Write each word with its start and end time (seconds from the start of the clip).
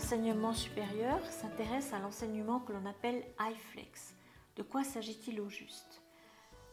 l'enseignement 0.00 0.54
supérieur 0.54 1.20
s'intéresse 1.26 1.92
à 1.92 1.98
l'enseignement 1.98 2.60
que 2.60 2.72
l'on 2.72 2.86
appelle 2.86 3.22
iFlex. 3.38 4.14
De 4.56 4.62
quoi 4.62 4.82
s'agit-il 4.82 5.38
au 5.42 5.50
juste? 5.50 6.00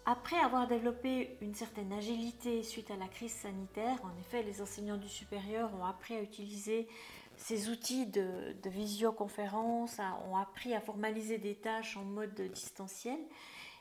Après 0.05 0.37
avoir 0.37 0.65
développé 0.65 1.37
une 1.41 1.53
certaine 1.53 1.91
agilité 1.91 2.63
suite 2.63 2.89
à 2.89 2.95
la 2.95 3.09
crise 3.09 3.33
sanitaire, 3.33 3.99
en 4.05 4.17
effet, 4.17 4.43
les 4.43 4.61
enseignants 4.61 4.95
du 4.95 5.09
supérieur 5.09 5.69
ont 5.75 5.83
appris 5.83 6.15
à 6.15 6.21
utiliser 6.21 6.87
ces 7.35 7.67
outils 7.67 8.05
de, 8.05 8.55
visioconférence, 8.63 9.99
ont 10.31 10.37
appris 10.37 10.73
à 10.73 10.79
formaliser 10.79 11.37
des 11.37 11.55
tâches 11.55 11.97
en 11.97 12.05
mode 12.05 12.39
distanciel. 12.53 13.19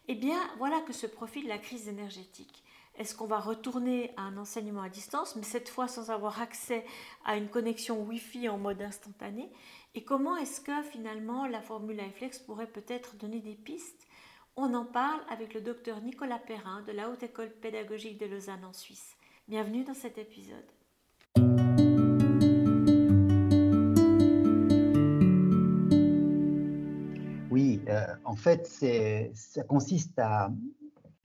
Eh 0.09 0.17
bien, 0.17 0.41
voilà 0.59 0.81
que 0.81 0.92
se 0.92 1.06
profile 1.06 1.47
la 1.47 1.59
crise 1.59 1.87
énergétique. 1.87 2.65
Est-ce 2.98 3.14
qu'on 3.14 3.27
va 3.27 3.41
retourner 3.41 4.14
à 4.16 4.23
un 4.23 4.38
enseignement 4.38 4.80
à 4.80 4.88
distance, 4.88 5.36
mais 5.36 5.42
cette 5.42 5.68
fois 5.68 5.86
sans 5.86 6.10
avoir 6.10 6.41
accès 6.41 6.82
à 7.27 7.36
une 7.36 7.48
connexion 7.48 8.02
Wi-Fi 8.02 8.48
en 8.48 8.56
mode 8.56 8.80
instantané? 8.80 9.52
Et 9.95 10.02
comment 10.02 10.34
est-ce 10.38 10.62
que 10.62 10.82
finalement 10.82 11.46
la 11.46 11.60
formule 11.60 12.00
iFlex 12.00 12.38
pourrait 12.38 12.66
peut-être 12.66 13.16
donner 13.16 13.41
des 13.41 13.55
pistes? 13.55 14.06
On 14.56 14.72
en 14.72 14.86
parle 14.86 15.20
avec 15.28 15.52
le 15.52 15.60
docteur 15.60 16.00
Nicolas 16.00 16.38
Perrin 16.38 16.80
de 16.82 16.92
la 16.92 17.10
Haute 17.10 17.22
École 17.22 17.50
pédagogique 17.50 18.19
de 18.19 18.24
Lausanne 18.24 18.64
en 18.64 18.72
Suisse. 18.72 19.14
Bienvenue 19.47 19.84
dans 19.84 19.92
cet 19.92 20.16
épisode. 20.16 20.64
Oui, 27.50 27.80
euh, 27.88 28.06
en 28.24 28.36
fait, 28.36 28.66
ça 29.34 29.62
consiste 29.64 30.19
à 30.19 30.50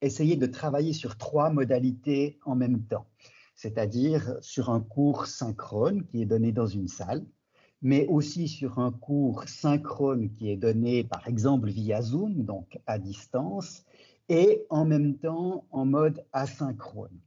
essayer 0.01 0.35
de 0.35 0.45
travailler 0.45 0.93
sur 0.93 1.17
trois 1.17 1.49
modalités 1.49 2.39
en 2.45 2.55
même 2.55 2.83
temps, 2.83 3.07
c'est-à-dire 3.55 4.35
sur 4.41 4.69
un 4.69 4.81
cours 4.81 5.27
synchrone 5.27 6.05
qui 6.05 6.21
est 6.21 6.25
donné 6.25 6.51
dans 6.51 6.67
une 6.67 6.87
salle, 6.87 7.25
mais 7.81 8.07
aussi 8.07 8.47
sur 8.47 8.79
un 8.79 8.91
cours 8.91 9.47
synchrone 9.47 10.31
qui 10.31 10.49
est 10.51 10.57
donné 10.57 11.03
par 11.03 11.27
exemple 11.27 11.69
via 11.69 12.01
Zoom, 12.01 12.43
donc 12.43 12.79
à 12.85 12.99
distance, 12.99 13.83
et 14.29 14.63
en 14.69 14.85
même 14.85 15.15
temps 15.15 15.65
en 15.71 15.85
mode 15.85 16.23
asynchrone. 16.31 17.19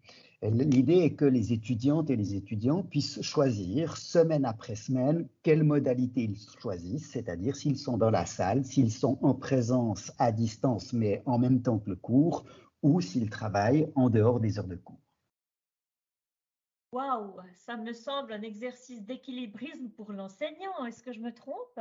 L'idée 0.43 0.98
est 0.98 1.15
que 1.15 1.25
les 1.25 1.55
étudiantes 1.55 2.11
et 2.11 2.17
les 2.17 2.35
étudiants 2.35 2.83
puissent 2.83 3.23
choisir 3.23 3.97
semaine 3.97 4.45
après 4.45 4.75
semaine 4.75 5.27
quelle 5.43 5.65
modalité 5.65 6.25
ils 6.25 6.39
choisissent, 6.61 7.11
c'est-à-dire 7.13 7.57
s'ils 7.57 7.79
sont 7.79 7.97
dans 7.97 8.11
la 8.11 8.27
salle, 8.27 8.63
s'ils 8.65 8.93
sont 8.93 9.19
en 9.23 9.35
présence 9.35 10.13
à 10.19 10.33
distance 10.33 10.93
mais 10.93 11.23
en 11.25 11.39
même 11.39 11.63
temps 11.63 11.79
que 11.79 11.89
le 11.89 11.97
cours, 11.97 12.45
ou 12.85 13.01
s'ils 13.01 13.31
travaillent 13.31 13.91
en 13.95 14.11
dehors 14.11 14.39
des 14.39 14.59
heures 14.59 14.69
de 14.69 14.77
cours. 14.77 15.01
Waouh, 16.93 17.41
ça 17.55 17.77
me 17.77 17.93
semble 17.93 18.35
un 18.35 18.43
exercice 18.43 19.03
d'équilibrisme 19.03 19.89
pour 19.89 20.13
l'enseignant. 20.13 20.85
Est-ce 20.87 21.03
que 21.03 21.13
je 21.13 21.19
me 21.19 21.33
trompe? 21.33 21.81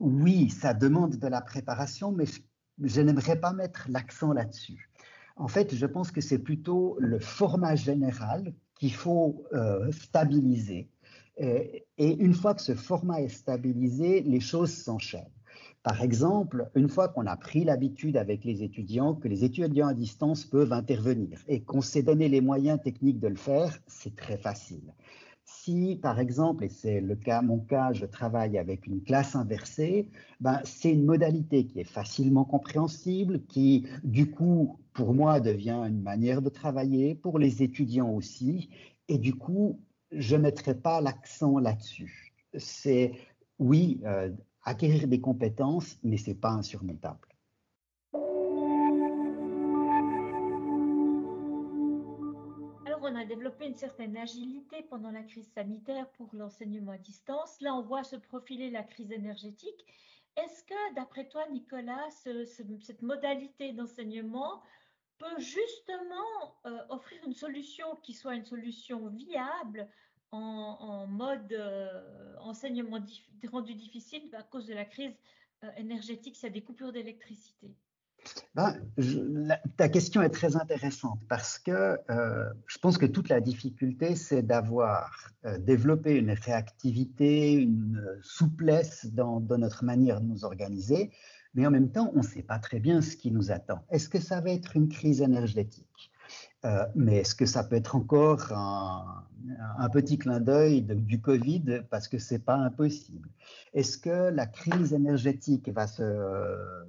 Oui, 0.00 0.50
ça 0.50 0.74
demande 0.74 1.16
de 1.16 1.26
la 1.28 1.40
préparation, 1.40 2.10
mais 2.12 2.24
je, 2.82 3.00
n'aimerais 3.00 3.40
pas 3.40 3.52
mettre 3.52 3.86
l'accent 3.88 4.32
là-dessus. 4.32 4.90
En 5.36 5.48
fait, 5.48 5.74
je 5.74 5.86
pense 5.86 6.10
que 6.10 6.20
c'est 6.20 6.40
plutôt 6.40 6.96
le 6.98 7.20
format 7.20 7.76
général 7.76 8.52
qu'il 8.74 8.92
faut 8.92 9.44
euh, 9.52 9.90
stabiliser. 9.92 10.90
et 11.38 11.86
une 11.98 12.34
fois 12.34 12.54
que 12.56 12.62
ce 12.62 12.74
format 12.74 13.22
est 13.22 13.28
stabilisé, 13.28 14.22
les 14.22 14.40
choses 14.40 14.74
s'enchaînent. 14.74 15.37
Par 15.82 16.02
exemple, 16.02 16.70
une 16.74 16.88
fois 16.88 17.08
qu'on 17.08 17.26
a 17.26 17.36
pris 17.36 17.64
l'habitude 17.64 18.16
avec 18.16 18.44
les 18.44 18.62
étudiants 18.62 19.14
que 19.14 19.28
les 19.28 19.44
étudiants 19.44 19.88
à 19.88 19.94
distance 19.94 20.44
peuvent 20.44 20.72
intervenir 20.72 21.38
et 21.48 21.62
qu'on 21.62 21.80
s'est 21.80 22.02
donné 22.02 22.28
les 22.28 22.40
moyens 22.40 22.80
techniques 22.82 23.20
de 23.20 23.28
le 23.28 23.36
faire, 23.36 23.78
c'est 23.86 24.16
très 24.16 24.36
facile. 24.36 24.92
Si, 25.44 25.98
par 26.02 26.20
exemple, 26.20 26.64
et 26.64 26.68
c'est 26.68 27.00
le 27.00 27.16
cas, 27.16 27.40
mon 27.40 27.58
cas, 27.58 27.92
je 27.94 28.04
travaille 28.04 28.58
avec 28.58 28.86
une 28.86 29.02
classe 29.02 29.34
inversée, 29.34 30.10
ben, 30.40 30.60
c'est 30.64 30.92
une 30.92 31.06
modalité 31.06 31.64
qui 31.64 31.80
est 31.80 31.84
facilement 31.84 32.44
compréhensible, 32.44 33.42
qui, 33.46 33.86
du 34.04 34.30
coup, 34.30 34.78
pour 34.92 35.14
moi, 35.14 35.40
devient 35.40 35.82
une 35.88 36.02
manière 36.02 36.42
de 36.42 36.50
travailler, 36.50 37.14
pour 37.14 37.38
les 37.38 37.62
étudiants 37.62 38.10
aussi, 38.10 38.68
et 39.08 39.16
du 39.16 39.34
coup, 39.34 39.80
je 40.12 40.36
ne 40.36 40.42
mettrai 40.42 40.74
pas 40.74 41.00
l'accent 41.00 41.58
là-dessus. 41.58 42.34
C'est, 42.58 43.12
oui, 43.58 44.00
euh, 44.04 44.30
acquérir 44.68 45.08
des 45.08 45.20
compétences, 45.20 45.98
mais 46.02 46.18
ce 46.18 46.30
n'est 46.30 46.36
pas 46.36 46.50
insurmontable. 46.50 47.26
Alors, 52.86 53.00
on 53.02 53.14
a 53.16 53.24
développé 53.24 53.66
une 53.66 53.76
certaine 53.76 54.16
agilité 54.16 54.82
pendant 54.90 55.10
la 55.10 55.22
crise 55.22 55.48
sanitaire 55.54 56.08
pour 56.12 56.28
l'enseignement 56.34 56.92
à 56.92 56.98
distance. 56.98 57.60
Là, 57.60 57.74
on 57.74 57.82
voit 57.82 58.04
se 58.04 58.16
profiler 58.16 58.70
la 58.70 58.82
crise 58.82 59.10
énergétique. 59.10 59.86
Est-ce 60.36 60.62
que, 60.64 60.94
d'après 60.94 61.28
toi, 61.28 61.48
Nicolas, 61.50 62.08
cette 62.10 63.02
modalité 63.02 63.72
d'enseignement 63.72 64.62
peut 65.18 65.38
justement 65.38 66.54
euh, 66.66 66.78
offrir 66.90 67.18
une 67.26 67.34
solution 67.34 67.86
qui 68.02 68.12
soit 68.12 68.36
une 68.36 68.44
solution 68.44 69.08
viable 69.08 69.88
en, 70.32 71.06
mode 71.06 71.52
euh, 71.52 72.34
enseignement 72.40 72.98
rendu 73.50 73.74
difficile 73.74 74.22
à 74.36 74.42
cause 74.42 74.66
de 74.66 74.74
la 74.74 74.84
crise 74.84 75.14
euh, 75.64 75.68
énergétique, 75.76 76.36
s'il 76.36 76.48
y 76.48 76.50
a 76.50 76.54
des 76.54 76.62
coupures 76.62 76.92
d'électricité 76.92 77.74
ben, 78.56 78.76
ta 79.76 79.88
question 79.88 80.22
est 80.22 80.28
très 80.28 80.56
intéressante 80.56 81.20
parce 81.28 81.58
que 81.58 81.98
euh, 82.10 82.52
je 82.66 82.76
pense 82.78 82.98
que 82.98 83.06
toute 83.06 83.28
la 83.28 83.40
difficulté, 83.40 84.16
c'est 84.16 84.42
d'avoir 84.42 85.30
développé 85.60 86.16
une 86.16 86.32
réactivité, 86.32 87.52
une 87.52 88.18
souplesse 88.20 89.06
dans, 89.06 89.38
dans, 89.40 89.56
notre 89.56 89.84
manière 89.84 90.20
de 90.20 90.26
nous 90.26 90.44
organiser, 90.44 91.12
mais 91.54 91.64
en 91.64 91.70
même 91.70 91.90
temps, 91.90 92.10
on 92.14 92.18
ne 92.18 92.22
sait 92.22 92.42
pas 92.42 92.58
très 92.58 92.80
bien 92.80 93.00
ce 93.00 93.16
qui 93.16 93.30
nous 93.30 93.52
attend. 93.52 93.84
Est-ce 93.88 94.08
que 94.08 94.20
ça 94.20 94.40
va 94.40 94.50
être 94.50 94.76
une 94.76 94.88
crise 94.88 95.22
énergétique? 95.22 96.10
Euh, 96.64 96.84
mais 96.94 97.18
est-ce 97.18 97.34
que 97.34 97.46
ça 97.46 97.62
peut 97.62 97.76
être 97.76 97.94
encore 97.94 98.52
un, 98.52 99.24
petit 99.92 100.18
clin 100.18 100.40
d'œil 100.40 100.82
du 100.82 101.20
Covid 101.20 101.82
parce 101.90 102.08
que 102.08 102.18
c'est 102.18 102.40
pas 102.40 102.56
impossible? 102.56 103.28
Est-ce 103.74 103.96
que 103.98 104.30
la 104.30 104.46
crise 104.46 104.92
énergétique 104.92 105.68
va 105.68 105.86
se 105.86 106.84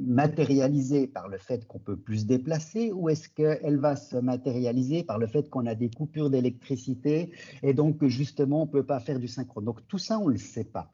matérialiser 0.00 1.06
par 1.06 1.28
le 1.28 1.38
fait 1.38 1.66
qu'on 1.66 1.78
peut 1.78 1.96
plus 1.96 2.18
se 2.18 2.24
déplacer 2.24 2.92
ou 2.92 3.08
est-ce 3.08 3.28
qu'elle 3.28 3.78
va 3.78 3.96
se 3.96 4.16
matérialiser 4.16 5.04
par 5.04 5.18
le 5.18 5.26
fait 5.26 5.48
qu'on 5.48 5.64
a 5.66 5.74
des 5.74 5.90
coupures 5.90 6.28
d'électricité 6.28 7.30
et 7.62 7.72
donc 7.72 8.04
justement 8.06 8.62
on 8.62 8.66
peut 8.66 8.84
pas 8.84 8.98
faire 8.98 9.20
du 9.20 9.28
synchrone 9.28 9.64
Donc 9.64 9.86
tout 9.86 9.98
ça 9.98 10.18
on 10.18 10.26
le 10.26 10.38
sait 10.38 10.64
pas. 10.64 10.92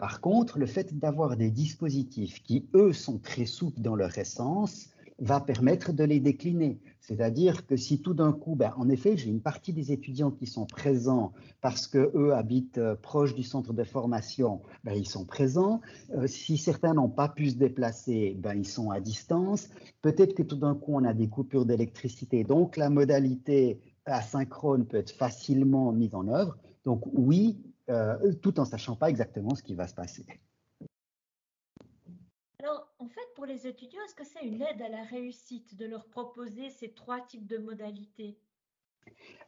Par 0.00 0.22
contre, 0.22 0.58
le 0.58 0.64
fait 0.64 0.98
d'avoir 0.98 1.36
des 1.36 1.50
dispositifs 1.50 2.42
qui, 2.42 2.70
eux, 2.74 2.94
sont 2.94 3.18
très 3.18 3.44
souples 3.44 3.82
dans 3.82 3.94
leur 3.94 4.16
essence, 4.16 4.88
va 5.20 5.40
permettre 5.40 5.92
de 5.92 6.04
les 6.04 6.18
décliner. 6.18 6.80
C'est-à-dire 7.00 7.66
que 7.66 7.76
si 7.76 8.00
tout 8.00 8.14
d'un 8.14 8.32
coup, 8.32 8.54
ben, 8.54 8.72
en 8.76 8.88
effet, 8.88 9.16
j'ai 9.16 9.28
une 9.30 9.40
partie 9.40 9.72
des 9.72 9.92
étudiants 9.92 10.30
qui 10.30 10.46
sont 10.46 10.66
présents 10.66 11.32
parce 11.60 11.86
qu'eux 11.86 12.32
habitent 12.34 12.78
euh, 12.78 12.94
proche 12.94 13.34
du 13.34 13.42
centre 13.42 13.72
de 13.72 13.84
formation, 13.84 14.62
ben, 14.84 14.94
ils 14.94 15.08
sont 15.08 15.24
présents. 15.24 15.80
Euh, 16.14 16.26
si 16.26 16.56
certains 16.56 16.94
n'ont 16.94 17.08
pas 17.08 17.28
pu 17.28 17.50
se 17.50 17.56
déplacer, 17.56 18.36
ben, 18.38 18.54
ils 18.54 18.66
sont 18.66 18.90
à 18.90 19.00
distance. 19.00 19.68
Peut-être 20.02 20.34
que 20.34 20.42
tout 20.42 20.56
d'un 20.56 20.74
coup, 20.74 20.94
on 20.94 21.04
a 21.04 21.12
des 21.12 21.28
coupures 21.28 21.66
d'électricité. 21.66 22.44
Donc, 22.44 22.76
la 22.76 22.90
modalité 22.90 23.80
asynchrone 24.06 24.86
peut 24.86 24.98
être 24.98 25.10
facilement 25.10 25.92
mise 25.92 26.14
en 26.14 26.28
œuvre. 26.28 26.56
Donc, 26.84 27.02
oui, 27.12 27.58
euh, 27.90 28.32
tout 28.40 28.58
en 28.60 28.64
sachant 28.64 28.96
pas 28.96 29.10
exactement 29.10 29.54
ce 29.54 29.62
qui 29.62 29.74
va 29.74 29.86
se 29.86 29.94
passer. 29.94 30.24
Pour 33.40 33.46
les 33.46 33.66
étudiants, 33.66 34.02
est-ce 34.04 34.14
que 34.14 34.22
c'est 34.22 34.46
une 34.46 34.60
aide 34.60 34.82
à 34.82 34.90
la 34.90 35.02
réussite 35.02 35.74
de 35.78 35.86
leur 35.86 36.04
proposer 36.10 36.68
ces 36.68 36.90
trois 36.90 37.22
types 37.22 37.46
de 37.46 37.56
modalités? 37.56 38.36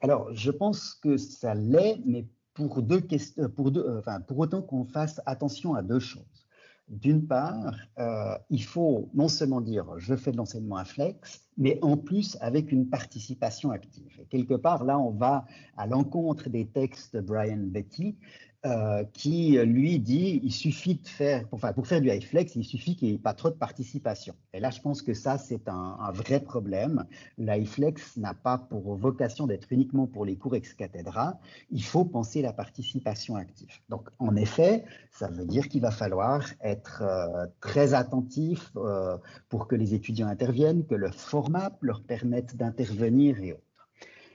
Alors, 0.00 0.32
je 0.32 0.50
pense 0.50 0.94
que 0.94 1.18
ça 1.18 1.54
l'est, 1.54 2.00
mais 2.06 2.26
pour, 2.54 2.80
deux 2.80 3.02
questions, 3.02 3.50
pour, 3.50 3.70
deux, 3.70 3.82
euh, 3.82 3.98
enfin, 3.98 4.22
pour 4.22 4.38
autant 4.38 4.62
qu'on 4.62 4.84
fasse 4.84 5.20
attention 5.26 5.74
à 5.74 5.82
deux 5.82 5.98
choses. 5.98 6.46
D'une 6.88 7.26
part, 7.26 7.74
euh, 7.98 8.34
il 8.48 8.64
faut 8.64 9.10
non 9.12 9.28
seulement 9.28 9.60
dire 9.60 9.86
je 9.98 10.16
fais 10.16 10.32
de 10.32 10.38
l'enseignement 10.38 10.76
à 10.76 10.86
flex, 10.86 11.44
mais 11.58 11.78
en 11.82 11.98
plus 11.98 12.38
avec 12.40 12.72
une 12.72 12.88
participation 12.88 13.72
active. 13.72 14.18
Et 14.18 14.24
quelque 14.24 14.54
part, 14.54 14.84
là, 14.84 14.98
on 14.98 15.10
va 15.10 15.44
à 15.76 15.86
l'encontre 15.86 16.48
des 16.48 16.66
textes 16.66 17.14
de 17.14 17.20
Brian 17.20 17.60
Betty, 17.66 18.16
euh, 18.64 19.02
qui 19.12 19.58
lui 19.58 19.98
dit 19.98 20.40
il 20.44 20.52
suffit 20.52 20.94
de 20.94 21.08
faire, 21.08 21.44
enfin, 21.50 21.72
pour 21.72 21.88
faire 21.88 22.00
du 22.00 22.08
iFlex, 22.08 22.54
il 22.54 22.62
suffit 22.62 22.94
qu'il 22.94 23.08
n'y 23.08 23.14
ait 23.14 23.18
pas 23.18 23.34
trop 23.34 23.50
de 23.50 23.56
participation. 23.56 24.36
Et 24.52 24.60
là, 24.60 24.70
je 24.70 24.80
pense 24.80 25.02
que 25.02 25.14
ça, 25.14 25.36
c'est 25.36 25.68
un, 25.68 26.12
vrai 26.12 26.38
problème. 26.38 27.04
L'iFlex 27.38 28.16
n'a 28.18 28.34
pas 28.34 28.58
pour 28.58 28.94
vocation 28.94 29.48
d'être 29.48 29.66
uniquement 29.72 30.06
pour 30.06 30.24
les 30.24 30.36
cours 30.36 30.54
ex 30.54 30.74
cathedra. 30.74 31.40
Il 31.72 31.82
faut 31.82 32.04
penser 32.04 32.40
la 32.40 32.52
participation 32.52 33.34
active. 33.34 33.80
Donc, 33.88 34.08
en 34.20 34.36
effet, 34.36 34.84
ça 35.10 35.26
veut 35.26 35.44
dire 35.44 35.68
qu'il 35.68 35.82
va 35.82 35.90
falloir 35.90 36.44
être 36.62 37.02
euh, 37.02 37.46
très 37.60 37.94
attentif 37.94 38.70
euh, 38.76 39.18
pour 39.48 39.66
que 39.66 39.74
les 39.74 39.92
étudiants 39.94 40.28
interviennent, 40.28 40.86
que 40.86 40.94
le 40.94 41.10
format 41.10 41.72
leur 41.80 42.04
permette 42.04 42.54
d'intervenir 42.56 43.40
et 43.42 43.54
autres. 43.54 43.88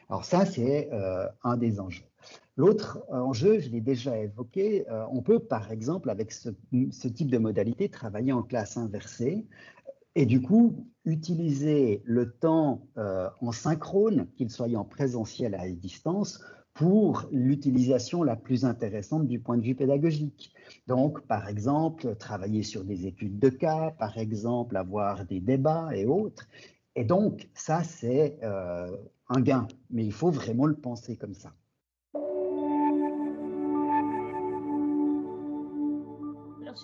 Alors 0.09 0.25
ça, 0.25 0.45
c'est 0.45 0.89
un 1.44 1.57
des 1.57 1.80
enjeux. 1.81 2.06
L'autre 2.57 3.04
enjeu, 3.09 3.59
je 3.59 3.69
l'ai 3.69 3.81
déjà 3.81 4.18
évoqué, 4.18 4.83
on 5.12 5.21
peut 5.21 5.39
par 5.39 5.71
exemple 5.71 6.09
avec 6.09 6.31
ce, 6.31 6.50
type 7.07 7.30
de 7.30 7.38
modalité 7.38 7.88
travailler 7.88 8.33
en 8.33 8.42
classe 8.42 8.77
inversée 8.77 9.45
et 10.15 10.25
du 10.25 10.42
coup 10.42 10.88
utiliser 11.06 12.01
le 12.04 12.31
temps 12.31 12.88
en 12.95 13.51
synchrone, 13.51 14.27
qu'il 14.36 14.50
soit 14.50 14.75
en 14.75 14.83
présentiel 14.86 15.54
à 15.54 15.69
distance, 15.69 16.44
pour 16.77 17.27
l'utilisation 17.31 18.21
la 18.21 18.36
plus 18.36 18.63
intéressante 18.63 19.27
du 19.27 19.39
point 19.39 19.57
de 19.57 19.63
vue 19.63 19.74
pédagogique. 19.74 20.54
Donc, 20.86 21.21
par 21.21 21.50
exemple, 21.50 22.15
travailler 22.18 22.62
sur 22.62 22.83
des 22.83 23.07
études 23.07 23.39
de 23.39 23.50
cas, 23.50 23.95
par 23.98 24.19
exemple, 24.19 24.77
avoir 24.77 25.25
des 25.25 25.39
débats 25.39 25.89
et 25.95 26.06
autres. 26.06 26.48
Et 26.95 27.04
donc, 27.04 27.50
ça, 27.56 27.83
c'est 27.83 28.38
euh, 28.44 28.95
un 29.27 29.42
gain, 29.42 29.68
mais 29.89 30.06
il 30.06 30.12
faut 30.12 30.30
vraiment 30.30 30.68
le 30.68 30.75
penser 30.75 31.15
comme 31.15 31.33
ça. 31.33 31.51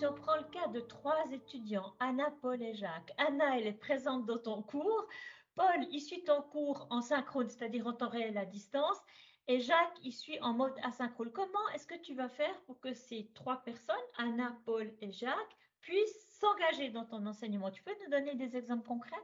Si 0.04 0.10
on 0.10 0.12
prend 0.12 0.36
le 0.36 0.44
cas 0.52 0.68
de 0.68 0.80
trois 0.80 1.24
étudiants, 1.32 1.94
Anna, 1.98 2.30
Paul 2.42 2.60
et 2.60 2.74
Jacques, 2.74 3.10
Anna, 3.16 3.58
elle 3.58 3.66
est 3.66 3.72
présente 3.72 4.26
dans 4.26 4.36
ton 4.36 4.60
cours, 4.60 5.08
Paul, 5.54 5.86
il 5.90 6.00
suit 6.00 6.22
ton 6.24 6.42
cours 6.42 6.86
en 6.90 7.00
synchrone, 7.00 7.48
c'est-à-dire 7.48 7.86
en 7.86 7.94
temps 7.94 8.10
réel 8.10 8.36
à 8.36 8.44
distance, 8.44 8.98
et 9.48 9.60
Jacques, 9.60 9.96
il 10.02 10.12
suit 10.12 10.38
en 10.42 10.52
mode 10.52 10.74
asynchrone. 10.82 11.30
Comment 11.32 11.68
est-ce 11.74 11.86
que 11.86 11.98
tu 12.02 12.14
vas 12.14 12.28
faire 12.28 12.54
pour 12.66 12.78
que 12.80 12.92
ces 12.92 13.30
trois 13.32 13.62
personnes, 13.62 13.96
Anna, 14.18 14.54
Paul 14.66 14.92
et 15.00 15.10
Jacques, 15.10 15.56
puissent 15.80 16.38
s'engager 16.38 16.90
dans 16.90 17.06
ton 17.06 17.24
enseignement? 17.24 17.70
Tu 17.70 17.82
peux 17.82 17.94
nous 18.04 18.10
donner 18.10 18.34
des 18.34 18.58
exemples 18.58 18.86
concrets? 18.86 19.16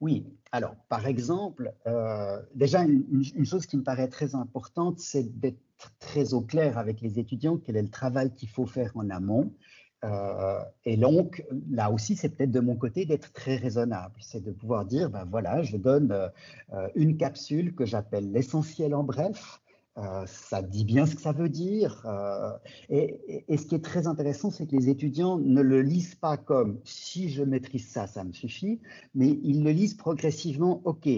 Oui, 0.00 0.26
alors 0.52 0.74
par 0.88 1.06
exemple, 1.06 1.72
euh, 1.86 2.42
déjà 2.54 2.82
une, 2.82 3.44
chose 3.44 3.66
qui 3.66 3.76
me 3.76 3.82
paraît 3.82 4.08
très 4.08 4.34
importante, 4.34 4.98
c'est 4.98 5.38
d'être 5.38 5.60
très 5.98 6.34
au 6.34 6.40
clair 6.40 6.78
avec 6.78 7.00
les 7.00 7.18
étudiants 7.18 7.58
quel 7.58 7.76
est 7.76 7.82
le 7.82 7.90
travail 7.90 8.32
qu'il 8.32 8.48
faut 8.48 8.66
faire 8.66 8.92
en 8.96 9.08
amont. 9.10 9.52
Euh, 10.04 10.60
et 10.84 10.96
donc, 10.96 11.44
là 11.70 11.90
aussi, 11.90 12.16
c'est 12.16 12.28
peut-être 12.28 12.50
de 12.50 12.60
mon 12.60 12.76
côté 12.76 13.06
d'être 13.06 13.32
très 13.32 13.56
raisonnable. 13.56 14.14
C'est 14.20 14.42
de 14.42 14.52
pouvoir 14.52 14.84
dire, 14.84 15.10
ben 15.10 15.24
voilà, 15.30 15.62
je 15.62 15.76
donne 15.76 16.12
euh, 16.12 16.88
une 16.94 17.16
capsule 17.16 17.74
que 17.74 17.84
j'appelle 17.84 18.30
l'essentiel 18.30 18.94
en 18.94 19.02
bref. 19.02 19.60
Euh, 19.96 20.24
ça 20.26 20.60
dit 20.60 20.84
bien 20.84 21.06
ce 21.06 21.14
que 21.14 21.22
ça 21.22 21.30
veut 21.30 21.48
dire. 21.48 22.04
Et, 22.90 23.44
et, 23.48 23.56
ce 23.56 23.64
qui 23.64 23.76
est 23.76 23.84
très 23.84 24.06
intéressant, 24.08 24.50
c'est 24.50 24.66
que 24.66 24.74
les 24.74 24.88
étudiants 24.88 25.38
ne 25.38 25.62
le 25.62 25.82
lisent 25.82 26.16
pas 26.16 26.36
comme 26.36 26.80
si 26.84 27.30
je 27.30 27.44
maîtrise 27.44 27.88
ça, 27.88 28.08
ça 28.08 28.24
me 28.24 28.32
suffit, 28.32 28.80
mais 29.14 29.38
ils 29.44 29.62
le 29.62 29.70
lisent 29.70 29.94
progressivement. 29.94 30.82
OK, 30.84 31.08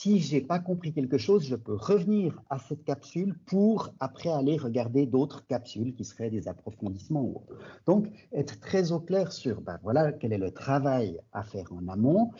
si 0.00 0.18
j'ai 0.18 0.40
pas 0.40 0.58
compris 0.58 0.94
quelque 0.94 1.18
chose, 1.18 1.44
je 1.44 1.56
peux 1.56 1.74
revenir 1.74 2.40
à 2.48 2.58
cette 2.58 2.84
capsule 2.84 3.38
pour 3.44 3.90
après 4.00 4.30
aller 4.30 4.56
regarder 4.56 5.04
d'autres 5.04 5.46
capsules 5.46 5.94
qui 5.94 6.06
seraient 6.06 6.30
des 6.30 6.48
approfondissements 6.48 7.20
ou 7.20 7.36
autres. 7.36 7.58
Donc, 7.84 8.06
être 8.32 8.58
très 8.60 8.92
au 8.92 9.00
clair 9.00 9.30
sur, 9.30 9.60
ben 9.60 9.78
voilà, 9.82 10.12
quel 10.12 10.32
est 10.32 10.38
le 10.38 10.52
travail 10.52 11.20
à 11.34 11.42
faire 11.42 11.70
en 11.74 11.86
amont. 11.86 12.30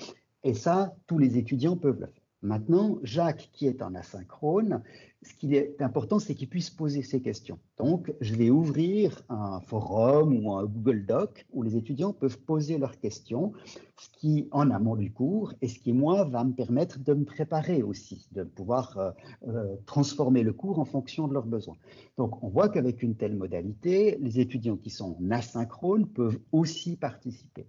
Et 0.43 0.55
ça, 0.55 0.95
tous 1.07 1.19
les 1.19 1.37
étudiants 1.37 1.77
peuvent 1.77 2.01
le 2.01 2.07
faire. 2.07 2.20
Maintenant, 2.43 2.99
Jacques, 3.03 3.51
qui 3.53 3.67
est 3.67 3.83
en 3.83 3.95
asynchrone, 3.95 4.83
ce 5.23 5.35
qui 5.35 5.55
est 5.55 5.83
important, 5.83 6.19
c'est 6.19 6.35
qu'il 6.35 6.49
puisse 6.49 6.71
poser 6.71 7.03
ses 7.03 7.21
questions. 7.21 7.59
Donc, 7.77 8.15
je 8.23 8.35
vais 8.35 8.49
ouvrir 8.49 9.23
un 9.29 9.61
forum 9.61 10.43
ou 10.43 10.51
un 10.55 10.65
Google 10.65 11.05
Doc 11.05 11.47
où 11.53 11.63
les 11.63 11.77
étudiants 11.77 12.15
peuvent 12.15 12.39
poser 12.39 12.79
leurs 12.79 12.99
questions, 12.99 13.53
ce 13.99 14.09
qui, 14.19 14.49
en 14.53 14.71
amont 14.71 14.97
du 14.97 15.13
cours, 15.13 15.53
et 15.61 15.69
ce 15.69 15.79
qui, 15.79 15.93
moi, 15.93 16.25
va 16.25 16.43
me 16.45 16.55
permettre 16.55 16.99
de 16.99 17.13
me 17.13 17.27
préparer 17.27 17.83
aussi, 17.83 18.27
de 18.33 18.45
pouvoir 18.45 18.97
euh, 18.97 19.11
euh, 19.49 19.77
transformer 19.85 20.43
le 20.43 20.55
cours 20.55 20.79
en 20.79 20.87
fonction 20.87 21.29
de 21.29 21.35
leurs 21.35 21.47
besoins. 21.47 21.77
Donc, 22.17 22.43
on 22.43 22.49
voit 22.49 22.71
qu'avec 22.71 23.03
une 23.03 23.17
telle 23.17 23.37
modalité, 23.37 24.17
les 24.19 24.41
étudiants 24.41 24.79
qui 24.79 24.89
sont 24.89 25.19
asynchrones 25.31 26.07
peuvent 26.07 26.39
aussi 26.53 26.97
participer. 26.97 27.67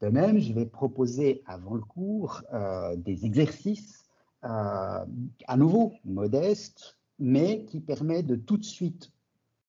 De 0.00 0.08
même, 0.08 0.40
je 0.40 0.52
vais 0.52 0.66
proposer 0.66 1.42
avant 1.46 1.74
le 1.74 1.82
cours 1.82 2.42
euh, 2.52 2.96
des 2.96 3.24
exercices 3.24 4.07
à 4.42 5.56
nouveau 5.56 5.94
modeste, 6.04 6.98
mais 7.18 7.64
qui 7.64 7.80
permet 7.80 8.22
de 8.22 8.36
tout 8.36 8.56
de 8.56 8.64
suite, 8.64 9.12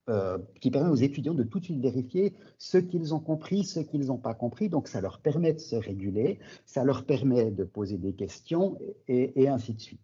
euh, 0.09 0.37
qui 0.59 0.71
permet 0.71 0.89
aux 0.89 0.95
étudiants 0.95 1.33
de 1.33 1.43
tout 1.43 1.59
de 1.59 1.65
suite 1.65 1.81
vérifier 1.81 2.33
ce 2.57 2.77
qu'ils 2.77 3.13
ont 3.13 3.19
compris, 3.19 3.63
ce 3.63 3.79
qu'ils 3.79 4.07
n'ont 4.07 4.17
pas 4.17 4.33
compris. 4.33 4.69
Donc, 4.69 4.87
ça 4.87 5.01
leur 5.01 5.19
permet 5.19 5.53
de 5.53 5.59
se 5.59 5.75
réguler, 5.75 6.39
ça 6.65 6.83
leur 6.83 7.05
permet 7.05 7.51
de 7.51 7.63
poser 7.63 7.97
des 7.97 8.13
questions 8.13 8.79
et, 9.07 9.47
ainsi 9.47 9.73
de 9.73 9.81
suite. 9.81 10.01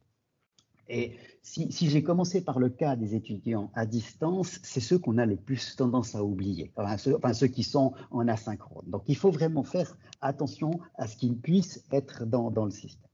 Et 0.87 1.13
si, 1.41 1.71
j'ai 1.89 2.03
commencé 2.03 2.43
par 2.43 2.59
le 2.59 2.69
cas 2.69 2.95
des 2.95 3.15
étudiants 3.15 3.71
à 3.73 3.87
distance, 3.87 4.59
c'est 4.61 4.79
ceux 4.79 4.99
qu'on 4.99 5.17
a 5.17 5.25
le 5.25 5.35
plus 5.35 5.75
tendance 5.75 6.13
à 6.13 6.23
oublier, 6.23 6.71
enfin 6.75 7.33
ceux, 7.33 7.47
qui 7.47 7.63
sont 7.63 7.93
en 8.11 8.27
asynchrone. 8.27 8.85
Donc 8.87 9.01
il 9.07 9.17
faut 9.17 9.31
vraiment 9.31 9.63
faire 9.63 9.97
attention 10.21 10.69
à 10.93 11.07
ce 11.07 11.17
qu'ils 11.17 11.37
puissent 11.37 11.83
être 11.91 12.25
dans 12.25 12.65
le 12.65 12.69
système. 12.69 13.09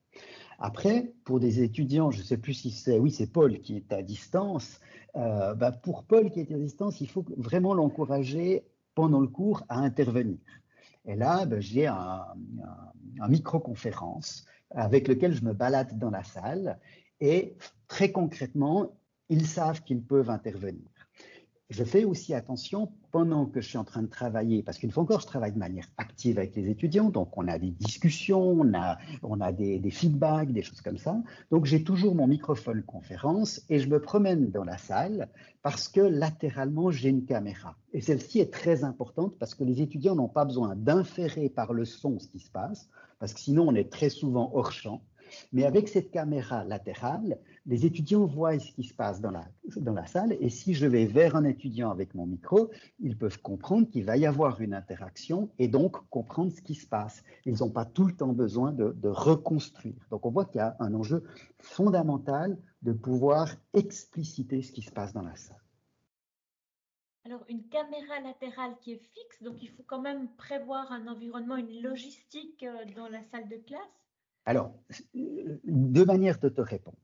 Après, 0.63 1.12
pour 1.24 1.40
des 1.40 1.63
étudiants, 1.63 2.12
je 2.12 2.19
ne 2.19 2.24
sais 2.24 2.38
plus 2.38 2.54
si 2.54 2.69
c'est, 2.69 3.00
oui, 3.00 3.10
c'est 3.10 3.25
Paul 3.25 3.60
qui 3.62 3.78
est 3.78 3.92
à 3.92 4.04
distance. 4.04 4.80
Euh, 5.16 5.56
bah, 5.56 5.72
pour 5.72 6.04
Paul 6.04 6.30
qui 6.30 6.40
est 6.40 6.52
à 6.52 6.58
distance, 6.58 7.02
il 7.02 7.10
faut 7.10 7.25
vraiment 7.36 7.74
l'encourager 7.74 8.63
pendant 8.94 9.19
le 9.19 9.28
cours 9.28 9.63
à 9.69 9.80
intervenir. 9.80 10.38
Et 11.06 11.16
là, 11.16 11.48
bah, 11.48 11.60
j'ai 11.60 11.88
un, 11.88 12.28
un, 13.19 13.28
micro-conférence 13.28 14.46
avec 14.69 15.08
lequel 15.08 15.34
je 15.34 15.44
me 15.44 15.54
balade 15.54 15.98
dans 15.98 16.12
la 16.12 16.24
salle 16.24 16.78
et 17.19 17.56
très 17.88 18.12
concrètement, 18.12 18.92
ils 19.30 19.48
savent 19.48 19.81
qu'ils 19.81 20.04
peuvent 20.04 20.30
intervenir. 20.30 20.92
Je 21.72 21.84
fais 21.84 22.04
aussi 22.04 22.36
attention 22.36 22.92
pendant 23.12 23.46
que 23.46 23.62
je 23.62 23.68
suis 23.68 23.78
en 23.78 23.84
train 23.84 24.02
de 24.02 24.08
travailler, 24.08 24.63
parce 24.63 24.78
qu'une 24.78 24.92
fois 24.92 25.04
encore, 25.04 25.19
je 25.19 25.28
travaille 25.28 25.52
de 25.52 25.60
manière 25.60 25.88
active 25.98 26.38
avec 26.38 26.56
les 26.56 26.69
étudiants, 26.69 27.10
donc 27.10 27.38
on 27.38 27.48
a 27.48 27.60
des 27.60 27.72
discussions, 27.72 28.62
on 28.62 28.74
a, 29.42 29.52
des 29.52 29.92
feedbacks, 29.92 30.52
des 30.52 30.63
choses 30.63 30.81
comme 30.81 30.98
ça. 30.98 31.22
Donc 31.52 31.66
j'ai 31.66 31.84
toujours 31.84 32.16
mon 32.16 32.28
microphone 32.28 32.84
conférence 32.84 33.62
et 33.69 33.80
je 33.80 33.90
me 33.90 34.00
promène 34.00 34.50
dans 34.52 34.63
la 34.63 34.78
salle 34.78 35.30
parce 35.62 35.88
que 35.88 36.02
latéralement, 36.02 36.90
j'ai 36.90 37.10
une 37.10 37.25
caméra. 37.25 37.75
Et 37.94 38.02
celle-ci 38.02 38.40
est 38.40 38.52
très 38.52 38.84
importante 38.84 39.36
parce 39.38 39.54
que 39.54 39.63
les 39.63 39.81
étudiants 39.81 40.16
n'ont 40.16 40.30
pas 40.30 40.46
besoin 40.46 40.75
d'inférer 40.75 41.50
par 41.50 41.74
le 41.74 41.86
son 41.86 42.18
ce 42.19 42.28
qui 42.28 42.40
se 42.40 42.50
passe, 42.50 42.90
parce 43.19 43.34
que 43.34 43.40
sinon 43.40 43.68
on 43.68 43.75
est 43.75 43.91
très 43.91 44.10
souvent 44.10 44.51
hors 44.53 44.72
champ. 44.72 45.01
Mais 45.53 45.65
avec 45.65 45.88
cette 45.88 46.11
caméra 46.11 46.63
latérale, 46.63 47.39
les 47.65 47.85
étudiants 47.85 48.25
voient 48.25 48.57
ce 48.59 48.71
qui 48.71 48.83
se 48.83 48.93
passe 48.93 49.21
dans 49.21 49.31
la, 49.31 50.05
salle 50.07 50.35
et 50.39 50.50
si 50.50 50.73
je 50.73 50.88
vais 50.88 51.05
vers 51.05 51.35
un 51.35 51.43
étudiant 51.43 51.91
avec 51.91 52.15
mon 52.15 52.25
micro, 52.25 52.71
ils 53.00 53.17
peuvent 53.17 53.41
comprendre 53.41 53.89
qu'il 53.89 54.03
va 54.03 54.17
y 54.17 54.25
avoir 54.25 54.61
une 54.61 54.73
interaction 54.73 55.50
et 55.59 55.67
donc 55.67 55.97
comprendre 56.09 56.51
ce 56.51 56.61
qui 56.61 56.75
se 56.75 56.88
passe. 56.88 57.23
Ils 57.45 57.59
n'ont 57.59 57.69
pas 57.69 57.85
tout 57.85 58.05
le 58.05 58.15
temps 58.15 58.33
besoin 58.33 58.71
de, 58.71 58.91
de 58.91 59.09
reconstruire. 59.09 60.07
Donc 60.09 60.25
on 60.25 60.31
voit 60.31 60.45
qu'il 60.45 60.57
y 60.57 60.61
a 60.61 60.75
un 60.79 60.93
enjeu 60.93 61.23
fondamental 61.59 62.57
de 62.81 62.93
pouvoir 62.93 63.55
expliciter 63.73 64.61
ce 64.61 64.71
qui 64.71 64.81
se 64.81 64.91
passe 64.91 65.13
dans 65.13 65.21
la 65.21 65.35
salle. 65.35 65.61
Alors, 67.23 67.43
une 67.50 67.67
caméra 67.69 68.19
latérale 68.19 68.75
qui 68.81 68.93
est 68.93 69.03
fixe, 69.13 69.43
donc 69.43 69.61
il 69.61 69.69
faut 69.69 69.83
quand 69.83 70.01
même 70.01 70.27
prévoir 70.38 70.91
un 70.91 71.07
environnement, 71.07 71.55
une 71.55 71.83
logistique 71.83 72.63
euh, 72.63 72.83
dans 72.95 73.07
la 73.09 73.21
salle 73.25 73.47
de 73.47 73.57
classe 73.57 74.00
alors, 74.45 74.74
deux 75.13 76.05
manières 76.05 76.39
de 76.39 76.50
te 76.50 76.62
répondre. 76.62 76.98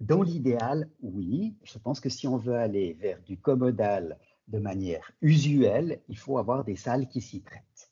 Dans 0.00 0.22
l'idéal, 0.22 0.88
oui, 1.02 1.56
je 1.64 1.78
pense 1.78 2.00
que 2.00 2.08
si 2.08 2.26
on 2.28 2.36
veut 2.36 2.54
aller 2.54 2.94
vers 2.94 3.20
du 3.22 3.36
commodal 3.36 4.18
de 4.46 4.58
manière 4.58 5.10
usuelle, 5.20 6.00
il 6.08 6.16
faut 6.16 6.38
avoir 6.38 6.64
des 6.64 6.76
salles 6.76 7.08
qui 7.08 7.20
s'y 7.20 7.40
prêtent. 7.40 7.90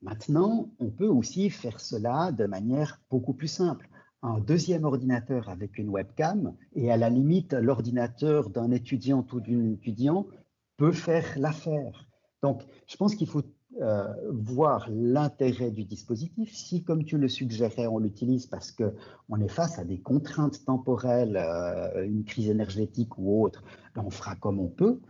Maintenant, 0.00 0.70
on 0.78 0.90
peut 0.90 1.08
aussi 1.08 1.50
faire 1.50 1.78
cela 1.80 2.32
de 2.32 2.46
manière 2.46 3.00
beaucoup 3.10 3.34
plus 3.34 3.48
simple. 3.48 3.88
Un 4.22 4.38
deuxième 4.38 4.84
ordinateur 4.84 5.48
avec 5.48 5.78
une 5.78 5.88
webcam 5.88 6.56
et 6.74 6.90
à 6.90 6.96
la 6.96 7.10
limite, 7.10 7.54
l'ordinateur 7.54 8.50
d'un 8.50 8.70
étudiant 8.70 9.26
ou 9.32 9.40
d'une 9.40 9.74
étudiant 9.74 10.26
peut 10.76 10.92
faire 10.92 11.26
l'affaire. 11.38 12.08
Donc, 12.42 12.62
je 12.86 12.96
pense 12.96 13.14
qu'il 13.14 13.28
faut 13.28 13.42
euh, 13.80 14.12
voir 14.30 14.86
l'intérêt 14.90 15.70
du 15.70 15.84
dispositif. 15.84 16.52
Si, 16.52 16.82
comme 16.82 17.04
tu 17.04 17.16
le 17.16 17.28
suggérais, 17.28 17.86
on 17.86 17.98
l'utilise 17.98 18.46
parce 18.46 18.70
qu'on 18.70 19.40
est 19.40 19.48
face 19.48 19.78
à 19.78 19.84
des 19.84 19.98
contraintes 19.98 20.64
temporelles, 20.66 21.36
euh, 21.36 22.04
une 22.04 22.24
crise 22.24 22.50
énergétique 22.50 23.16
ou 23.16 23.42
autre, 23.42 23.64
ben, 23.94 24.02
on 24.04 24.10
fera 24.10 24.36
comme 24.36 24.60
on 24.60 24.68
peut. 24.68 25.00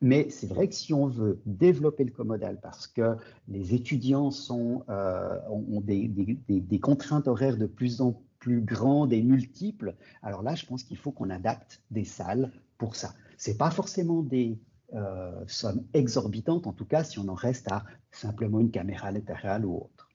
Mais 0.00 0.30
c'est 0.30 0.48
vrai 0.48 0.68
que 0.68 0.74
si 0.74 0.92
on 0.92 1.06
veut 1.06 1.40
développer 1.46 2.04
le 2.04 2.10
commodal 2.10 2.58
parce 2.60 2.88
que 2.88 3.16
les 3.46 3.74
étudiants 3.74 4.30
euh, 4.50 5.38
ont 5.48 5.80
des, 5.80 6.08
des, 6.08 6.80
contraintes 6.80 7.28
horaires 7.28 7.56
de 7.56 7.66
plus 7.66 8.00
en 8.00 8.20
plus 8.40 8.60
grandes 8.60 9.12
et 9.12 9.22
multiples, 9.22 9.94
alors 10.22 10.42
là, 10.42 10.56
je 10.56 10.66
pense 10.66 10.82
qu'il 10.82 10.96
faut 10.96 11.12
qu'on 11.12 11.30
adapte 11.30 11.82
des 11.90 12.04
salles 12.04 12.50
pour 12.78 12.96
ça. 12.96 13.14
C'est 13.36 13.58
pas 13.58 13.70
forcément 13.70 14.22
des 14.22 14.58
euh, 14.94 15.44
somme 15.46 15.84
exorbitante, 15.92 16.66
en 16.66 16.72
tout 16.72 16.86
cas 16.86 17.04
si 17.04 17.18
on 17.18 17.28
en 17.28 17.34
reste 17.34 17.70
à 17.70 17.84
simplement 18.10 18.58
une 18.60 18.70
caméra 18.70 19.12
latérale 19.12 19.66
ou 19.66 19.76
autre. 19.76 20.08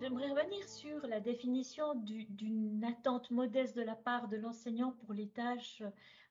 J'aimerais 0.00 0.28
revenir 0.28 0.68
sur 0.68 1.06
la 1.06 1.20
définition 1.20 1.94
d'une 1.94 2.84
attente 2.84 3.30
modeste 3.30 3.76
de 3.76 3.82
la 3.82 3.94
part 3.94 4.28
de 4.28 4.36
l'enseignant 4.36 4.92
pour 4.92 5.14
les 5.14 5.28
tâches 5.28 5.82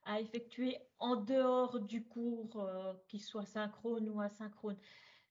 à 0.05 0.19
effectuer 0.19 0.77
en 0.99 1.15
dehors 1.15 1.79
du 1.79 2.03
cours, 2.03 2.57
euh, 2.57 2.93
qu'il 3.07 3.21
soit 3.21 3.45
synchrone 3.45 4.09
ou 4.09 4.21
asynchrone. 4.21 4.77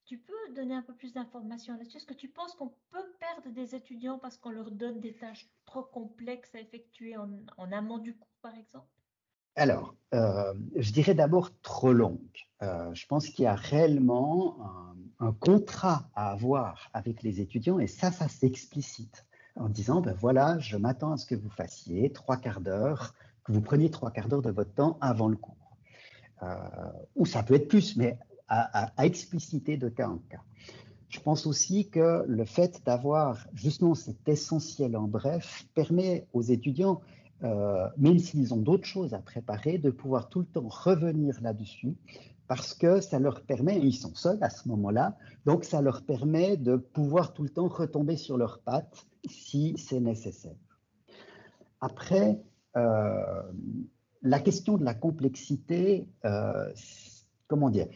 Tu 0.05 0.19
peux 0.19 0.55
donner 0.55 0.75
un 0.75 0.83
peu 0.83 0.95
plus 0.95 1.13
d'informations 1.13 1.77
là-dessus 1.77 1.99
Est-ce 1.99 2.07
que 2.07 2.15
tu 2.15 2.29
penses 2.29 2.55
qu'on 2.55 2.73
peut 2.91 3.13
perdre 3.19 3.51
des 3.55 3.75
étudiants 3.75 4.19
parce 4.19 4.37
qu'on 4.37 4.51
leur 4.51 4.71
donne 4.71 5.01
des 5.01 5.15
tâches 5.15 5.49
trop 5.65 5.83
complexes 5.83 6.55
à 6.55 6.61
effectuer 6.61 7.17
en, 7.17 7.73
amont 7.73 7.99
du 7.99 8.17
cours, 8.17 8.37
par 8.43 8.57
exemple? 8.57 8.89
Alors, 9.57 9.95
euh, 10.15 10.55
je 10.77 10.93
dirais 10.93 11.15
d'abord 11.15 11.51
trop 11.63 11.93
longue. 11.93 12.19
Euh, 12.63 12.93
je 12.95 13.07
pense 13.07 13.29
qu'il 13.29 13.45
y 13.45 13.49
a 13.49 13.55
réellement 13.55 14.59
un, 15.19 15.33
contrat 15.33 16.09
à 16.15 16.33
avoir 16.33 16.89
avec 16.93 17.23
les 17.23 17.41
étudiants 17.41 17.79
et 17.79 17.87
ça, 17.87 18.11
ça 18.11 18.27
s'explicite 18.27 19.27
en 19.57 19.69
disant, 19.69 20.01
ben 20.01 20.15
voilà, 20.15 20.59
je 20.59 20.77
m'attends 20.77 21.13
à 21.13 21.17
ce 21.17 21.27
que 21.27 21.35
vous 21.35 21.51
fassiez 21.51 22.11
trois 22.13 22.37
quarts 22.37 22.61
d'heure 22.61 23.15
que 23.45 23.53
vous 23.53 23.61
preniez 23.61 23.91
trois 23.91 24.11
quarts 24.11 24.29
d'heure 24.29 24.43
de 24.43 24.51
votre 24.51 24.73
temps 24.73 24.99
avant 25.01 25.29
le 25.29 25.37
cours. 25.37 25.57
Euh, 26.43 26.57
ou 27.17 27.27
ça 27.27 27.43
peut 27.43 27.55
être 27.55 27.69
plus, 27.69 27.97
mais 27.97 28.19
à, 28.51 29.05
expliciter 29.05 29.77
de 29.77 29.89
cas 29.89 30.09
en 30.09 30.19
cas. 30.29 30.43
Je 31.09 31.21
pense 31.21 31.47
aussi 31.47 31.89
que 31.89 32.25
le 32.27 32.45
fait 32.45 32.83
d'avoir 32.85 33.47
justement 33.55 33.95
cet 33.95 34.29
essentiel 34.29 34.97
en 34.97 35.09
bref 35.09 35.67
permet 35.75 36.27
aux 36.33 36.43
étudiants, 36.43 37.01
euh, 37.43 37.87
même 37.97 38.19
s'ils 38.19 38.53
ont 38.53 38.59
d'autres 38.61 38.87
choses 38.87 39.15
à 39.15 39.19
préparer, 39.19 39.79
de 39.79 39.91
pouvoir 39.91 40.29
tout 40.29 40.41
le 40.41 40.47
temps 40.47 40.69
revenir 40.69 41.41
là-dessus 41.41 41.97
parce 42.51 42.75
que 42.75 43.01
ça 43.01 43.21
leur 43.21 43.43
permet, 43.43 43.79
ils 43.79 43.95
sont 43.95 44.17
seuls 44.17 44.39
à 44.41 44.51
ce 44.51 44.69
moment-là, 44.69 45.17
donc 45.47 45.63
ça 45.63 45.81
leur 45.81 46.03
permet 46.03 46.57
de 46.57 46.75
pouvoir 46.75 47.33
tout 47.33 47.45
le 47.45 47.49
temps 47.49 47.69
retomber 47.69 48.17
sur 48.17 48.37
leurs 48.37 48.59
pattes 48.59 49.07
si 49.29 49.77
c'est 49.79 50.01
nécessaire. 50.01 50.57
Après, 51.81 52.43
euh, 52.77 53.43
la 54.23 54.41
question 54.41 54.79
de 54.79 54.85
la 54.85 54.95
complexité, 54.95 56.09
euh, 56.25 56.73
comment 57.47 57.71
dire, 57.71 57.87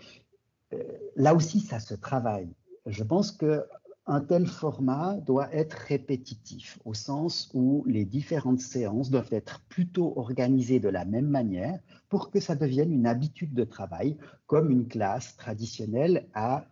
là 1.17 1.35
aussi, 1.35 1.61
ça 1.61 1.81
se 1.81 1.95
travaille. 1.95 2.49
Je 2.87 3.03
pense 3.03 3.33
que 3.33 3.65
un 4.07 4.21
tel 4.21 4.47
format 4.47 5.17
doit 5.17 5.53
être 5.55 5.73
répétitif, 5.73 6.79
au 6.85 6.93
sens 6.93 7.51
où 7.55 7.85
les 7.87 8.05
différentes 8.05 8.61
séances 8.61 9.11
doivent 9.11 9.33
être 9.33 9.63
plutôt 9.71 10.13
organisées 10.17 10.79
de 10.79 10.91
la 10.91 11.07
même 11.07 11.29
manière 11.29 11.79
pour 12.11 12.31
que 12.31 12.39
ça 12.39 12.55
devienne 12.55 12.93
une 12.93 13.07
habitude 13.07 13.55
de 13.55 13.65
travail, 13.65 14.19
comme 14.47 14.71
une 14.71 14.87
classe 14.87 15.37
traditionnelle 15.37 16.27
a, 16.35 16.67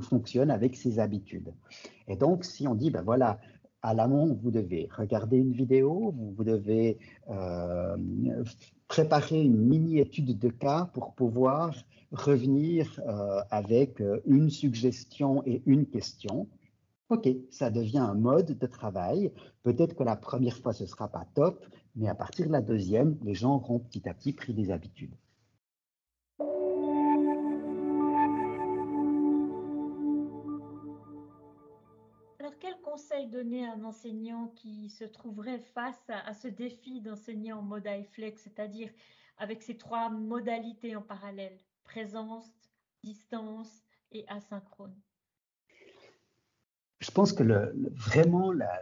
fonctionne 0.00 0.50
avec 0.50 0.74
ses 0.74 0.98
habitudes. 0.98 1.52
Et 2.08 2.16
donc, 2.16 2.44
si 2.44 2.66
on 2.66 2.74
dit, 2.74 2.90
ben 2.90 3.02
voilà, 3.02 3.38
à 3.82 3.94
l'amont, 3.94 4.34
vous 4.42 4.50
devez 4.50 4.88
regarder 4.96 5.36
une 5.36 5.52
vidéo, 5.52 6.12
vous, 6.36 6.44
devez 6.44 6.98
euh, 7.30 7.96
préparer 8.88 9.40
une 9.40 9.56
mini-étude 9.56 10.36
de 10.38 10.48
cas 10.48 10.90
pour 10.92 11.14
pouvoir 11.14 11.74
revenir 12.12 13.00
euh, 13.06 13.42
avec 13.50 14.00
euh, 14.00 14.20
une 14.26 14.50
suggestion 14.50 15.42
et 15.46 15.62
une 15.66 15.86
question. 15.86 16.48
OK, 17.08 17.28
ça 17.50 17.70
devient 17.70 17.98
un 17.98 18.14
mode 18.14 18.58
de 18.58 18.66
travail. 18.66 19.32
Peut-être 19.62 19.94
que 19.94 20.04
la 20.04 20.16
première 20.16 20.56
fois, 20.58 20.72
ce 20.72 20.84
ne 20.84 20.88
sera 20.88 21.08
pas 21.08 21.26
top, 21.34 21.64
mais 21.96 22.08
à 22.08 22.14
partir 22.14 22.46
de 22.46 22.52
la 22.52 22.62
deuxième, 22.62 23.18
les 23.22 23.34
gens 23.34 23.56
auront 23.56 23.78
petit 23.78 24.08
à 24.08 24.14
petit 24.14 24.32
pris 24.32 24.54
des 24.54 24.70
habitudes. 24.70 25.14
conseil 32.92 33.26
donner 33.26 33.66
à 33.66 33.72
un 33.72 33.84
enseignant 33.84 34.48
qui 34.48 34.90
se 34.90 35.04
trouverait 35.04 35.60
face 35.60 36.04
à, 36.08 36.34
ce 36.34 36.46
défi 36.46 37.00
d'enseigner 37.00 37.50
en 37.50 37.62
mode 37.62 37.86
iFlex, 37.86 38.42
c'est-à-dire 38.42 38.90
avec 39.38 39.62
ces 39.62 39.78
trois 39.78 40.10
modalités 40.10 40.94
en 40.94 41.00
parallèle, 41.00 41.56
présence, 41.84 42.50
distance 43.02 43.82
et 44.12 44.24
asynchrone 44.28 44.94
Je 47.00 47.10
pense 47.10 47.32
que 47.32 47.42
vraiment 47.94 48.52
la, 48.52 48.80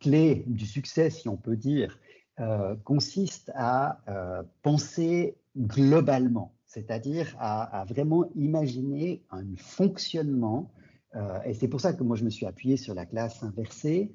clé 0.00 0.44
du 0.46 0.66
succès, 0.66 1.10
si 1.10 1.28
on 1.28 1.36
peut 1.36 1.56
dire, 1.56 1.98
euh, 2.40 2.74
consiste 2.84 3.52
à 3.54 4.00
euh, 4.08 4.42
penser 4.62 5.36
globalement, 5.56 6.54
c'est-à-dire 6.66 7.36
à, 7.38 7.84
vraiment 7.88 8.28
imaginer 8.34 9.22
un 9.30 9.44
fonctionnement 9.56 10.72
euh, 11.16 11.40
et 11.44 11.54
c'est 11.54 11.68
pour 11.68 11.80
ça 11.80 11.92
que 11.92 12.02
moi, 12.02 12.16
je 12.16 12.24
me 12.24 12.30
suis 12.30 12.44
appuyé 12.44 12.76
sur 12.76 12.92
la 12.92 13.06
classe 13.06 13.42
inversée. 13.42 14.12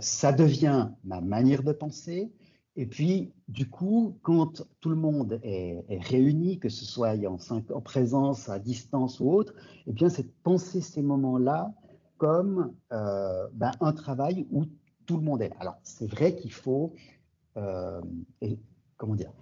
Ça 0.00 0.32
devient 0.32 0.90
ma 1.04 1.20
manière 1.20 1.62
de 1.62 1.72
penser. 1.72 2.32
Et 2.80 2.86
puis, 2.86 3.32
du 3.48 3.68
coup, 3.68 4.16
quand 4.22 4.64
tout 4.80 4.88
le 4.88 4.94
monde 4.94 5.40
est, 5.42 5.84
réuni, 5.88 6.60
que 6.60 6.68
ce 6.68 6.84
soit 6.84 7.16
en, 7.26 7.36
en, 7.74 7.80
présence, 7.80 8.48
à 8.48 8.60
distance 8.60 9.18
ou 9.18 9.32
autre, 9.32 9.52
eh 9.88 9.92
bien, 9.92 10.08
c'est 10.08 10.22
de 10.22 10.32
penser 10.44 10.80
ces 10.80 11.02
moments-là 11.02 11.74
comme 12.18 12.72
euh, 12.92 13.48
ben, 13.52 13.72
un 13.80 13.92
travail 13.92 14.46
où 14.52 14.64
tout 15.06 15.16
le 15.16 15.24
monde 15.24 15.42
est. 15.42 15.50
Alors, 15.58 15.74
c'est 15.82 16.06
vrai 16.06 16.36
qu'il 16.36 16.52
faut, 16.52 16.94
et, 18.40 18.60
comment 18.96 19.16
dire, 19.16 19.32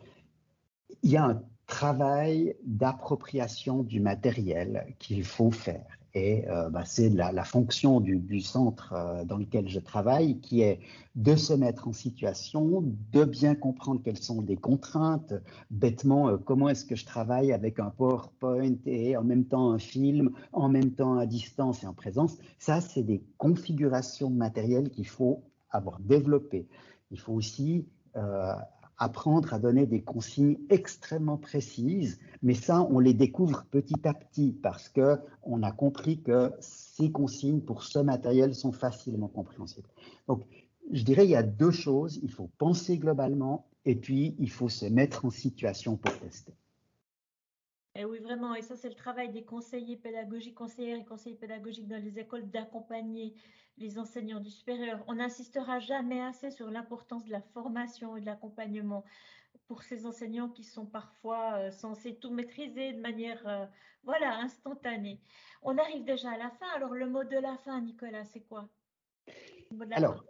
il 1.03 1.11
y 1.11 1.19
a 1.19 1.25
un 1.27 1.43
travail 1.67 2.57
d'appropriation 2.65 3.83
du 3.83 4.01
matériel 4.01 4.95
qu'il 4.99 5.25
faut 5.25 5.51
faire. 5.51 5.99
Et 6.17 6.49
euh, 6.49 6.71
bah, 6.71 6.87
c'est 6.87 7.11
la, 7.11 7.45
fonction 7.45 8.01
du, 8.01 8.41
centre 8.41 8.95
euh, 8.95 9.27
dans 9.27 9.37
lequel 9.37 9.69
je 9.69 9.79
travaille 9.79 10.41
qui 10.41 10.63
est 10.63 10.81
de 11.15 11.37
se 11.37 11.53
mettre 11.53 11.89
en 11.89 11.93
situation, 11.93 12.83
de 13.13 13.25
bien 13.25 13.55
comprendre 13.55 14.01
quelles 14.03 14.17
sont 14.17 14.41
les 14.41 14.57
contraintes, 14.57 15.35
bêtement, 15.71 16.31
euh, 16.31 16.39
comment 16.39 16.71
est-ce 16.71 16.87
que 16.87 16.97
je 16.97 17.05
travaille 17.05 17.53
avec 17.53 17.79
un 17.79 17.91
PowerPoint 17.91 18.77
et 18.87 19.15
en 19.19 19.25
même 19.25 19.45
temps 19.45 19.73
un 19.73 19.79
film, 19.79 20.31
en 20.53 20.71
même 20.71 20.93
temps 20.93 21.19
à 21.19 21.27
distance 21.27 21.85
et 21.85 21.87
en 21.87 21.93
présence. 21.93 22.39
Ça, 22.59 22.81
c'est 22.81 23.03
des 23.03 23.23
configurations 23.37 24.31
de 24.31 24.37
matériel 24.37 24.89
qu'il 24.89 25.07
faut 25.07 25.45
avoir 25.69 26.01
développé. 26.01 26.67
Il 27.11 27.21
faut 27.21 27.35
aussi 27.35 27.87
apprendre 28.99 29.53
à 29.53 29.59
donner 29.59 29.87
des 29.87 30.03
consignes 30.03 30.59
extrêmement 30.71 31.37
précises, 31.37 32.19
mais 32.43 32.55
ça, 32.55 32.83
on 32.83 32.99
les 32.99 33.15
découvre 33.15 33.65
petit 33.71 34.07
à 34.07 34.15
petit 34.15 34.53
parce 34.53 34.89
que 34.89 35.19
on 35.43 35.63
a 35.63 35.73
compris 35.73 36.23
que 36.23 36.53
ces 36.61 37.11
consignes 37.11 37.61
pour 37.61 37.83
ce 37.83 37.99
matériel 37.99 38.55
sont 38.55 38.73
facilement 38.73 39.29
compréhensibles. 39.29 39.89
Donc, 40.29 40.45
je 40.91 41.03
dirais 41.03 41.27
il 41.27 41.31
y 41.31 41.37
a 41.37 41.43
deux 41.43 41.71
choses. 41.71 42.19
Il 42.23 42.31
faut 42.31 42.51
penser 42.59 42.99
globalement 42.99 43.67
et 43.85 43.97
puis 43.97 44.35
il 44.39 44.51
faut 44.51 44.69
se 44.69 44.87
mettre 44.87 45.25
en 45.25 45.31
situation 45.31 45.97
pour 45.97 46.19
tester. 46.19 46.55
Et 47.97 48.01
eh 48.01 48.05
oui, 48.05 48.19
vraiment. 48.19 48.55
Et 48.55 48.61
ça, 48.61 48.77
c'est 48.77 48.91
le 48.91 48.95
travail 48.95 49.31
des 49.31 49.43
conseillers 49.43 49.97
pédagogiques, 49.97 50.55
conseillères 50.55 50.99
et 50.99 51.05
conseillers 51.07 51.35
pédagogiques 51.35 51.89
dans 51.89 52.03
les 52.03 52.19
écoles 52.19 52.51
d'accompagner 52.51 53.35
les 53.79 53.99
enseignants 53.99 54.41
du 54.41 54.51
supérieur. 54.51 55.03
On 55.07 55.15
n'insistera 55.15 55.79
jamais 55.79 56.21
assez 56.21 56.51
sur 56.51 56.71
l'importance 56.71 57.25
de 57.25 57.33
la 57.33 57.41
formation 57.41 58.15
et 58.19 58.21
de 58.21 58.27
l'accompagnement 58.27 59.03
pour 59.67 59.83
ces 59.83 60.05
enseignants 60.05 60.51
qui 60.51 60.63
sont 60.63 60.85
parfois 60.85 61.55
euh, 61.55 61.71
censés 61.71 62.17
tout 62.17 62.31
maîtriser 62.31 62.93
de 62.93 63.01
manière 63.01 63.41
euh, 63.49 63.65
voilà 64.05 64.41
instantanée. 64.41 65.19
On 65.63 65.79
arrive 65.79 66.05
déjà 66.05 66.33
à 66.33 66.37
la 66.37 66.51
fin. 66.51 66.67
Alors 66.75 66.93
le 66.93 67.09
mot 67.09 67.25
de 67.25 67.39
la 67.39 67.57
fin, 67.57 67.81
Nicolas, 67.81 68.27
c'est 68.27 68.43
quoi? 68.43 68.69
Alors, 69.93 70.23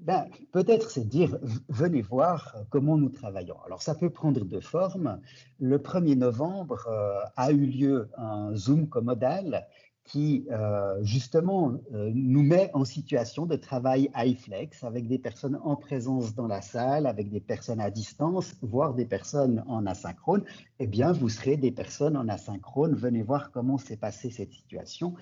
ben, 0.00 0.26
peut-être 0.52 0.90
c'est 0.90 1.08
dire 1.08 1.38
venez 1.68 2.02
voir 2.02 2.56
comment 2.70 2.96
nous 2.96 3.08
travaillons. 3.08 3.60
Alors 3.64 3.82
ça 3.82 3.94
peut 3.94 4.10
prendre 4.10 4.44
deux 4.44 4.60
formes. 4.60 5.20
Le 5.60 5.78
1er 5.78 6.16
novembre 6.16 6.86
euh, 6.88 7.20
a 7.36 7.50
eu 7.50 7.66
lieu 7.66 8.08
un 8.16 8.54
Zoom 8.54 8.88
commodal 8.88 9.66
qui 10.06 10.46
euh, 10.52 11.02
justement 11.02 11.72
euh, 11.92 12.12
nous 12.14 12.42
met 12.42 12.70
en 12.74 12.84
situation 12.84 13.44
de 13.44 13.56
travail 13.56 14.08
iFlex 14.16 14.84
avec 14.84 15.08
des 15.08 15.18
personnes 15.18 15.58
en 15.64 15.74
présence 15.74 16.34
dans 16.34 16.46
la 16.46 16.62
salle, 16.62 17.06
avec 17.06 17.28
des 17.28 17.40
personnes 17.40 17.80
à 17.80 17.90
distance, 17.90 18.54
voire 18.62 18.94
des 18.94 19.04
personnes 19.04 19.64
en 19.66 19.84
asynchrone. 19.84 20.44
Eh 20.78 20.86
bien, 20.86 21.10
vous 21.10 21.28
serez 21.28 21.56
des 21.56 21.72
personnes 21.72 22.16
en 22.16 22.28
asynchrone. 22.28 22.94
Venez 22.94 23.22
voir 23.22 23.50
comment 23.50 23.78
s'est 23.78 23.96
passée 23.96 24.30
cette 24.30 24.52
situation. 24.52 25.14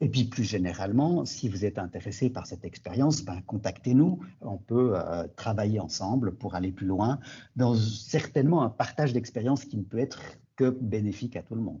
Et 0.00 0.08
puis, 0.08 0.24
plus 0.24 0.44
généralement, 0.44 1.24
si 1.24 1.48
vous 1.48 1.64
êtes 1.64 1.78
intéressé 1.78 2.28
par 2.28 2.46
cette 2.46 2.64
expérience, 2.64 3.24
ben, 3.24 3.40
contactez-nous. 3.46 4.20
On 4.42 4.58
peut 4.58 4.92
euh, 4.94 5.26
travailler 5.36 5.80
ensemble 5.80 6.34
pour 6.34 6.54
aller 6.54 6.72
plus 6.72 6.86
loin 6.86 7.18
dans 7.56 7.74
certainement 7.74 8.62
un 8.62 8.70
partage 8.70 9.14
d'expérience 9.14 9.64
qui 9.64 9.78
ne 9.78 9.84
peut 9.84 9.98
être 9.98 10.20
que 10.56 10.68
bénéfique 10.68 11.36
à 11.36 11.42
tout 11.42 11.54
le 11.54 11.62
monde. 11.62 11.80